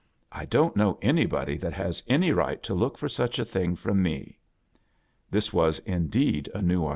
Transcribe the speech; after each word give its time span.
I 0.31 0.45
don't 0.45 0.75
'know 0.75 0.97
anybody 1.03 1.59
thatias' 1.59 2.01
any 2.07 2.31
right 2.31 2.63
to 2.63 2.73
loojltlor 2.73 3.11
such 3.11 3.37
a 3.37 3.45
thing 3.45 3.75
^iti' 3.77 3.95
me." 3.95 4.39
This 5.29 5.53
wa&'indeed 5.53 6.49
a.nev. 6.55 6.89